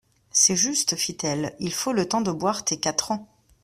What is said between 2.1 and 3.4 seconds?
de boire tes quatre ans.